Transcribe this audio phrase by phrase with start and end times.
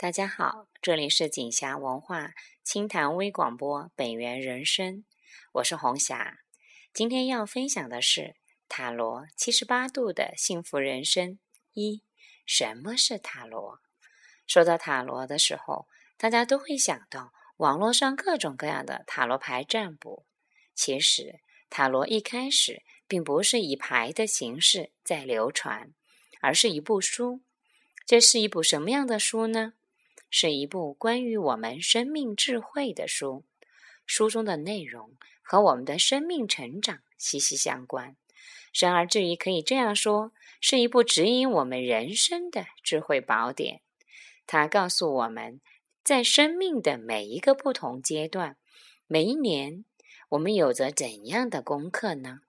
[0.00, 2.32] 大家好，这里是锦霞文化
[2.64, 5.04] 清谈微广播本源人生，
[5.52, 6.38] 我是红霞。
[6.94, 8.34] 今天要分享的是
[8.66, 11.38] 塔罗七十八度的幸福人生。
[11.74, 12.02] 一，
[12.46, 13.80] 什么是塔罗？
[14.46, 15.86] 说到塔罗的时候，
[16.16, 20.24] 大家都会想到网络上各种各样的塔罗牌占卜。
[20.74, 25.92] 其实，塔罗一开始并不是以牌的形式在流传，
[26.40, 27.42] 而是一部书。
[28.06, 29.74] 这是一部什么样的书呢？
[30.30, 33.44] 是一部关于我们生命智慧的书，
[34.06, 38.16] 书中的内容和我们的生命成长息息相关。
[38.72, 43.80] 然而，至于可以这样说，是一部指引我们人生的智慧宝典。
[44.46, 45.60] 它告诉我们
[46.04, 48.56] 在生命的每一个不同阶段，
[49.08, 49.84] 每一年
[50.30, 52.42] 我们有着怎样的功课呢？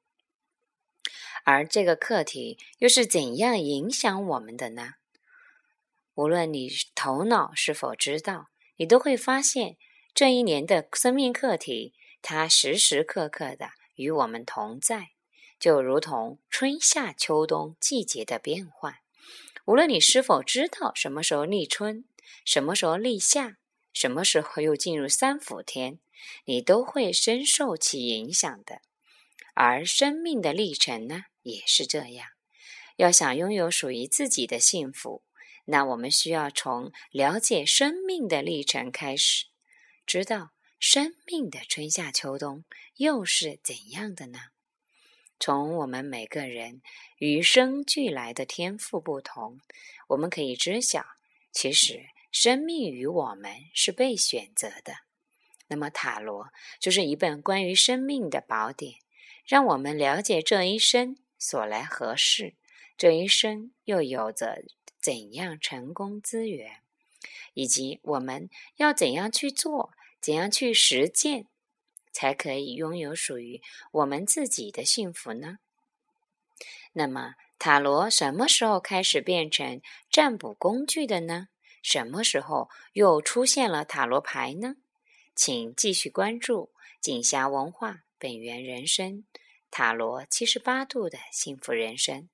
[1.44, 4.94] 而这个课题又是怎样影响我们的呢？
[6.16, 9.78] 无论你头脑是否知道，你都会发现
[10.14, 15.12] 这一年的生命课题，它时时刻刻的与我们同在，
[15.58, 18.96] 就如同春夏秋冬季节的变换。
[19.66, 22.04] 无论你是否知道什么时候立春，
[22.44, 23.58] 什么时候立夏，
[23.94, 26.00] 什么时候又进入三伏天，
[26.46, 28.82] 你都会深受其影响的。
[29.54, 32.28] 而生命的历程呢，也是这样。
[32.98, 35.24] 要想拥有属于自己的幸福。
[35.66, 39.46] 那我们需要从了解生命的历程开始，
[40.06, 44.40] 知道生命的春夏秋冬又是怎样的呢？
[45.40, 46.82] 从我们每个人
[47.18, 49.60] 与生俱来的天赋不同，
[50.10, 51.06] 我们可以知晓，
[51.52, 54.98] 其实生命与我们是被选择的。
[55.68, 58.96] 那么塔罗就是一本关于生命的宝典，
[59.46, 62.56] 让我们了解这一生所来何事，
[62.98, 64.64] 这一生又有着。
[65.02, 66.82] 怎样成功资源，
[67.54, 71.48] 以及我们要怎样去做，怎样去实践，
[72.12, 73.62] 才可以拥有属于
[73.92, 75.58] 我们自己的幸福呢？
[76.94, 81.48] 那么，塔罗什么时候开始变成占卜工具的呢？
[81.82, 84.76] 什么时候又出现了塔罗牌呢？
[85.36, 89.26] 请继续关注锦霞文化本源人生
[89.72, 92.30] 塔罗七十八度的幸福人生。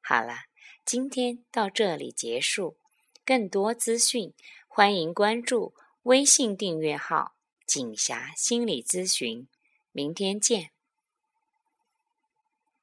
[0.00, 0.49] 好了。
[0.84, 2.76] 今天到这里结束，
[3.24, 4.32] 更多资讯
[4.66, 7.34] 欢迎关注微信订阅号
[7.66, 9.46] “锦霞心理咨询”。
[9.92, 10.70] 明天见。